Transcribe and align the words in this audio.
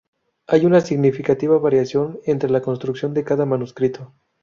Hay 0.47 0.65
una 0.65 0.81
significativa 0.81 1.59
variación 1.59 2.19
entre 2.25 2.49
la 2.49 2.63
construcción 2.63 3.13
de 3.13 3.23
cada 3.23 3.45
manuscrito. 3.45 4.15